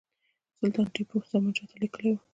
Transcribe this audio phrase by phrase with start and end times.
[0.59, 2.21] سلطان ټیپو زمانشاه ته لیکلي وه.